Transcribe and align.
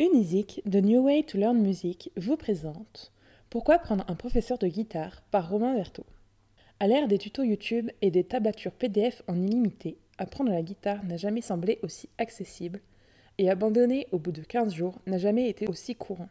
Unizik 0.00 0.62
de 0.64 0.78
New 0.78 1.02
Way 1.06 1.24
to 1.24 1.38
Learn 1.38 1.58
Music 1.58 2.12
vous 2.16 2.36
présente 2.36 3.10
Pourquoi 3.50 3.80
prendre 3.80 4.04
un 4.06 4.14
professeur 4.14 4.56
de 4.56 4.68
guitare 4.68 5.22
par 5.32 5.50
Romain 5.50 5.74
Verto. 5.74 6.06
À 6.78 6.86
l'ère 6.86 7.08
des 7.08 7.18
tutos 7.18 7.42
YouTube 7.42 7.90
et 8.00 8.12
des 8.12 8.22
tablatures 8.22 8.70
PDF 8.70 9.24
en 9.26 9.42
illimité, 9.42 9.98
apprendre 10.16 10.52
la 10.52 10.62
guitare 10.62 11.04
n'a 11.04 11.16
jamais 11.16 11.40
semblé 11.40 11.80
aussi 11.82 12.08
accessible 12.16 12.80
et 13.38 13.50
abandonner 13.50 14.06
au 14.12 14.20
bout 14.20 14.30
de 14.30 14.42
15 14.42 14.72
jours 14.72 15.00
n'a 15.08 15.18
jamais 15.18 15.48
été 15.48 15.66
aussi 15.66 15.96
courant. 15.96 16.28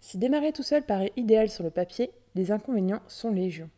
Si 0.00 0.18
démarrer 0.18 0.50
tout 0.50 0.64
seul 0.64 0.82
paraît 0.82 1.12
idéal 1.16 1.48
sur 1.48 1.62
le 1.62 1.70
papier, 1.70 2.10
les 2.34 2.50
inconvénients 2.50 3.02
sont 3.06 3.30
légion. 3.30 3.70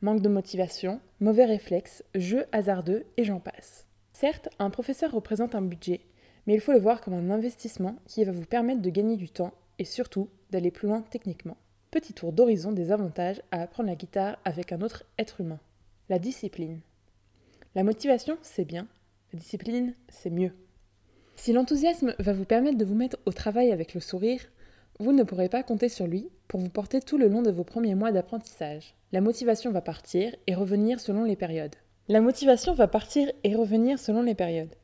Manque 0.00 0.22
de 0.22 0.28
motivation, 0.28 1.00
mauvais 1.18 1.46
réflexes, 1.46 2.04
jeux 2.14 2.44
hasardeux 2.52 3.04
et 3.16 3.24
j'en 3.24 3.40
passe. 3.40 3.88
Certes, 4.12 4.48
un 4.60 4.70
professeur 4.70 5.10
représente 5.10 5.56
un 5.56 5.62
budget, 5.62 6.02
mais 6.46 6.54
il 6.54 6.60
faut 6.60 6.72
le 6.72 6.78
voir 6.78 7.00
comme 7.00 7.14
un 7.14 7.30
investissement 7.30 7.96
qui 8.06 8.24
va 8.24 8.32
vous 8.32 8.44
permettre 8.44 8.82
de 8.82 8.90
gagner 8.90 9.16
du 9.16 9.28
temps 9.28 9.52
et 9.78 9.84
surtout 9.84 10.28
d'aller 10.50 10.70
plus 10.70 10.88
loin 10.88 11.02
techniquement. 11.10 11.56
Petit 11.90 12.12
tour 12.12 12.32
d'horizon 12.32 12.72
des 12.72 12.92
avantages 12.92 13.42
à 13.50 13.62
apprendre 13.62 13.88
la 13.88 13.96
guitare 13.96 14.38
avec 14.44 14.72
un 14.72 14.80
autre 14.80 15.04
être 15.18 15.40
humain. 15.40 15.58
La 16.08 16.18
discipline. 16.18 16.80
La 17.74 17.84
motivation, 17.84 18.36
c'est 18.42 18.64
bien. 18.64 18.86
La 19.32 19.38
discipline, 19.38 19.94
c'est 20.08 20.30
mieux. 20.30 20.52
Si 21.36 21.52
l'enthousiasme 21.52 22.14
va 22.18 22.32
vous 22.32 22.44
permettre 22.44 22.78
de 22.78 22.84
vous 22.84 22.94
mettre 22.94 23.18
au 23.26 23.32
travail 23.32 23.72
avec 23.72 23.94
le 23.94 24.00
sourire, 24.00 24.40
vous 24.98 25.12
ne 25.12 25.22
pourrez 25.22 25.48
pas 25.48 25.62
compter 25.62 25.88
sur 25.88 26.06
lui 26.06 26.28
pour 26.48 26.60
vous 26.60 26.68
porter 26.68 27.00
tout 27.00 27.16
le 27.16 27.28
long 27.28 27.42
de 27.42 27.50
vos 27.50 27.64
premiers 27.64 27.94
mois 27.94 28.12
d'apprentissage. 28.12 28.94
La 29.12 29.20
motivation 29.20 29.70
va 29.72 29.80
partir 29.80 30.36
et 30.46 30.54
revenir 30.54 31.00
selon 31.00 31.24
les 31.24 31.36
périodes. 31.36 31.76
La 32.08 32.20
motivation 32.20 32.74
va 32.74 32.88
partir 32.88 33.30
et 33.44 33.54
revenir 33.54 33.98
selon 33.98 34.22
les 34.22 34.34
périodes. 34.34 34.74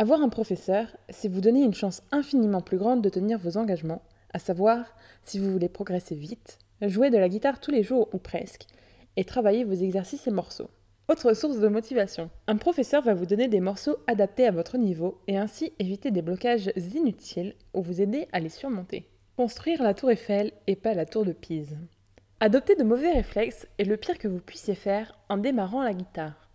Avoir 0.00 0.22
un 0.22 0.28
professeur, 0.28 0.86
c'est 1.08 1.26
vous 1.26 1.40
donner 1.40 1.64
une 1.64 1.74
chance 1.74 2.02
infiniment 2.12 2.60
plus 2.60 2.78
grande 2.78 3.02
de 3.02 3.08
tenir 3.08 3.36
vos 3.36 3.56
engagements, 3.56 4.02
à 4.32 4.38
savoir, 4.38 4.94
si 5.24 5.40
vous 5.40 5.50
voulez 5.50 5.68
progresser 5.68 6.14
vite, 6.14 6.58
jouer 6.82 7.10
de 7.10 7.18
la 7.18 7.28
guitare 7.28 7.58
tous 7.58 7.72
les 7.72 7.82
jours 7.82 8.08
ou 8.12 8.18
presque, 8.18 8.66
et 9.16 9.24
travailler 9.24 9.64
vos 9.64 9.74
exercices 9.74 10.28
et 10.28 10.30
morceaux. 10.30 10.70
Autre 11.08 11.34
source 11.34 11.58
de 11.58 11.66
motivation. 11.66 12.30
Un 12.46 12.58
professeur 12.58 13.02
va 13.02 13.14
vous 13.14 13.26
donner 13.26 13.48
des 13.48 13.58
morceaux 13.58 13.96
adaptés 14.06 14.46
à 14.46 14.52
votre 14.52 14.78
niveau 14.78 15.20
et 15.26 15.36
ainsi 15.36 15.72
éviter 15.80 16.12
des 16.12 16.22
blocages 16.22 16.70
inutiles 16.76 17.56
ou 17.74 17.82
vous 17.82 18.00
aider 18.00 18.28
à 18.32 18.38
les 18.38 18.50
surmonter. 18.50 19.08
Construire 19.36 19.82
la 19.82 19.94
tour 19.94 20.12
Eiffel 20.12 20.52
et 20.68 20.76
pas 20.76 20.94
la 20.94 21.06
tour 21.06 21.24
de 21.24 21.32
Pise. 21.32 21.76
Adopter 22.38 22.76
de 22.76 22.84
mauvais 22.84 23.10
réflexes 23.10 23.66
est 23.78 23.84
le 23.84 23.96
pire 23.96 24.18
que 24.18 24.28
vous 24.28 24.38
puissiez 24.38 24.76
faire 24.76 25.18
en 25.28 25.38
démarrant 25.38 25.82
la 25.82 25.92
guitare. 25.92 26.47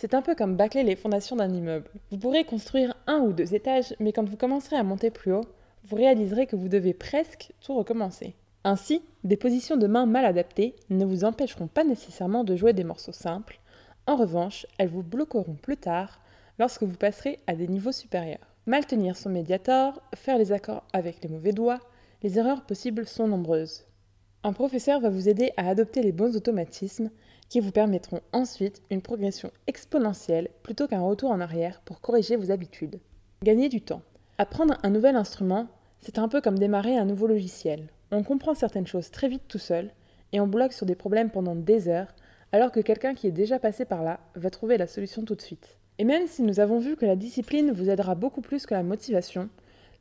C'est 0.00 0.14
un 0.14 0.22
peu 0.22 0.36
comme 0.36 0.54
bâcler 0.54 0.84
les 0.84 0.94
fondations 0.94 1.34
d'un 1.34 1.52
immeuble. 1.52 1.90
Vous 2.12 2.18
pourrez 2.18 2.44
construire 2.44 2.94
un 3.08 3.18
ou 3.18 3.32
deux 3.32 3.56
étages, 3.56 3.96
mais 3.98 4.12
quand 4.12 4.28
vous 4.28 4.36
commencerez 4.36 4.76
à 4.76 4.84
monter 4.84 5.10
plus 5.10 5.32
haut, 5.32 5.44
vous 5.82 5.96
réaliserez 5.96 6.46
que 6.46 6.54
vous 6.54 6.68
devez 6.68 6.94
presque 6.94 7.50
tout 7.60 7.74
recommencer. 7.74 8.36
Ainsi, 8.62 9.02
des 9.24 9.36
positions 9.36 9.76
de 9.76 9.88
main 9.88 10.06
mal 10.06 10.24
adaptées 10.24 10.76
ne 10.88 11.04
vous 11.04 11.24
empêcheront 11.24 11.66
pas 11.66 11.82
nécessairement 11.82 12.44
de 12.44 12.54
jouer 12.54 12.74
des 12.74 12.84
morceaux 12.84 13.10
simples. 13.10 13.58
En 14.06 14.14
revanche, 14.14 14.66
elles 14.78 14.88
vous 14.88 15.02
bloqueront 15.02 15.56
plus 15.60 15.76
tard 15.76 16.20
lorsque 16.60 16.84
vous 16.84 16.96
passerez 16.96 17.40
à 17.48 17.56
des 17.56 17.66
niveaux 17.66 17.90
supérieurs. 17.90 18.54
Mal 18.66 18.86
tenir 18.86 19.16
son 19.16 19.30
médiator, 19.30 20.00
faire 20.14 20.38
les 20.38 20.52
accords 20.52 20.84
avec 20.92 21.24
les 21.24 21.28
mauvais 21.28 21.52
doigts, 21.52 21.80
les 22.22 22.38
erreurs 22.38 22.62
possibles 22.62 23.04
sont 23.04 23.26
nombreuses. 23.26 23.84
Un 24.44 24.52
professeur 24.52 25.00
va 25.00 25.10
vous 25.10 25.28
aider 25.28 25.52
à 25.56 25.68
adopter 25.68 26.00
les 26.00 26.12
bons 26.12 26.36
automatismes 26.36 27.10
qui 27.48 27.58
vous 27.58 27.72
permettront 27.72 28.20
ensuite 28.32 28.82
une 28.90 29.02
progression 29.02 29.50
exponentielle 29.66 30.48
plutôt 30.62 30.86
qu'un 30.86 31.00
retour 31.00 31.30
en 31.30 31.40
arrière 31.40 31.80
pour 31.84 32.00
corriger 32.00 32.36
vos 32.36 32.52
habitudes. 32.52 33.00
Gagner 33.42 33.68
du 33.68 33.80
temps. 33.80 34.02
Apprendre 34.38 34.78
un 34.84 34.90
nouvel 34.90 35.16
instrument, 35.16 35.66
c'est 36.00 36.18
un 36.18 36.28
peu 36.28 36.40
comme 36.40 36.58
démarrer 36.58 36.96
un 36.96 37.04
nouveau 37.04 37.26
logiciel. 37.26 37.88
On 38.12 38.22
comprend 38.22 38.54
certaines 38.54 38.86
choses 38.86 39.10
très 39.10 39.28
vite 39.28 39.42
tout 39.48 39.58
seul 39.58 39.90
et 40.32 40.40
on 40.40 40.46
bloque 40.46 40.72
sur 40.72 40.86
des 40.86 40.94
problèmes 40.94 41.30
pendant 41.30 41.56
des 41.56 41.88
heures 41.88 42.14
alors 42.52 42.70
que 42.70 42.80
quelqu'un 42.80 43.14
qui 43.14 43.26
est 43.26 43.32
déjà 43.32 43.58
passé 43.58 43.84
par 43.84 44.04
là 44.04 44.20
va 44.36 44.50
trouver 44.50 44.78
la 44.78 44.86
solution 44.86 45.24
tout 45.24 45.34
de 45.34 45.42
suite. 45.42 45.78
Et 45.98 46.04
même 46.04 46.28
si 46.28 46.42
nous 46.42 46.60
avons 46.60 46.78
vu 46.78 46.96
que 46.96 47.06
la 47.06 47.16
discipline 47.16 47.72
vous 47.72 47.90
aidera 47.90 48.14
beaucoup 48.14 48.40
plus 48.40 48.66
que 48.66 48.74
la 48.74 48.84
motivation, 48.84 49.48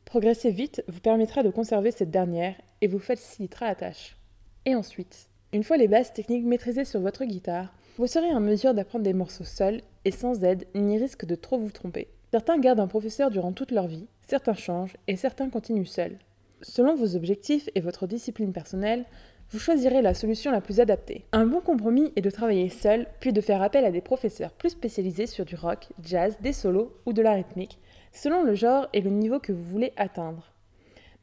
progresser 0.05 0.51
vite 0.51 0.83
vous 0.87 0.99
permettra 0.99 1.41
de 1.41 1.49
conserver 1.49 1.89
cette 1.89 2.11
dernière 2.11 2.55
et 2.81 2.87
vous 2.87 2.99
facilitera 2.99 3.65
la 3.65 3.75
tâche. 3.75 4.16
Et 4.66 4.75
ensuite, 4.75 5.29
une 5.53 5.63
fois 5.63 5.78
les 5.78 5.88
bases 5.88 6.13
techniques 6.13 6.45
maîtrisées 6.45 6.85
sur 6.85 7.00
votre 7.00 7.25
guitare, 7.25 7.73
vous 7.97 8.07
serez 8.07 8.31
en 8.31 8.40
mesure 8.40 8.73
d'apprendre 8.73 9.06
des 9.06 9.13
morceaux 9.13 9.44
seuls 9.44 9.81
et 10.06 10.12
sans 10.12 10.44
aide 10.44 10.68
ni 10.75 10.97
risque 10.97 11.25
de 11.25 11.35
trop 11.35 11.57
vous 11.57 11.72
tromper. 11.72 12.07
Certains 12.31 12.59
gardent 12.59 12.81
un 12.81 12.88
professeur 12.88 13.31
durant 13.31 13.53
toute 13.53 13.72
leur 13.72 13.88
vie, 13.88 14.07
certains 14.22 14.53
changent 14.53 14.97
et 15.07 15.16
certains 15.16 15.50
continuent 15.50 15.85
seuls. 15.85 16.19
Selon 16.62 16.95
vos 16.95 17.16
objectifs 17.16 17.69
et 17.75 17.81
votre 17.81 18.07
discipline 18.07 18.51
personnelle, 18.51 19.06
vous 19.50 19.59
choisirez 19.59 20.01
la 20.01 20.13
solution 20.13 20.51
la 20.51 20.59
plus 20.59 20.81
adaptée. 20.81 21.25
Un 21.31 21.45
bon 21.45 21.62
compromis 21.62 22.12
est 22.16 22.22
de 22.22 22.29
travailler 22.29 22.69
seul, 22.69 23.07
puis 23.22 23.31
de 23.31 23.39
faire 23.39 23.62
appel 23.62 23.85
à 23.85 23.91
des 23.91 24.01
professeurs 24.01 24.51
plus 24.51 24.72
spécialisés 24.72 25.28
sur 25.28 25.45
du 25.45 25.56
rock, 25.56 25.88
jazz, 26.03 26.38
des 26.41 26.51
solos 26.51 26.94
ou 27.06 27.13
de 27.13 27.22
la 27.22 27.34
rythmique, 27.34 27.79
selon 28.12 28.44
le 28.44 28.56
genre 28.56 28.89
et 28.91 29.01
le 29.01 29.09
niveau 29.09 29.39
que 29.39 29.53
vous 29.53 29.63
voulez 29.63 29.94
atteindre. 29.95 30.51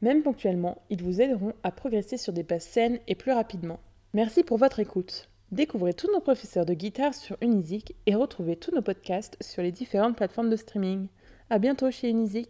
Même 0.01 0.23
ponctuellement, 0.23 0.81
ils 0.89 1.03
vous 1.03 1.21
aideront 1.21 1.53
à 1.63 1.71
progresser 1.71 2.17
sur 2.17 2.33
des 2.33 2.43
bases 2.43 2.63
saines 2.63 2.99
et 3.07 3.15
plus 3.15 3.31
rapidement. 3.31 3.79
Merci 4.13 4.43
pour 4.43 4.57
votre 4.57 4.79
écoute. 4.79 5.29
Découvrez 5.51 5.93
tous 5.93 6.11
nos 6.11 6.19
professeurs 6.19 6.65
de 6.65 6.73
guitare 6.73 7.13
sur 7.13 7.37
Unizik 7.41 7.95
et 8.05 8.15
retrouvez 8.15 8.55
tous 8.55 8.73
nos 8.73 8.81
podcasts 8.81 9.37
sur 9.41 9.61
les 9.61 9.71
différentes 9.71 10.17
plateformes 10.17 10.49
de 10.49 10.55
streaming. 10.55 11.07
À 11.49 11.59
bientôt 11.59 11.91
chez 11.91 12.09
Unizik. 12.09 12.43